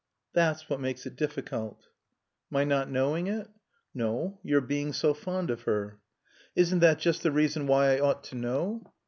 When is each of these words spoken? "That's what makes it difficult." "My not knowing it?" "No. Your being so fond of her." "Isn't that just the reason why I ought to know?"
"That's 0.33 0.67
what 0.67 0.79
makes 0.79 1.05
it 1.05 1.15
difficult." 1.15 1.89
"My 2.49 2.63
not 2.63 2.89
knowing 2.89 3.27
it?" 3.27 3.49
"No. 3.93 4.39
Your 4.41 4.59
being 4.59 4.93
so 4.93 5.13
fond 5.13 5.51
of 5.51 5.61
her." 5.69 5.99
"Isn't 6.55 6.79
that 6.79 6.97
just 6.97 7.21
the 7.21 7.31
reason 7.31 7.67
why 7.67 7.97
I 7.97 7.99
ought 7.99 8.23
to 8.23 8.35
know?" 8.35 8.93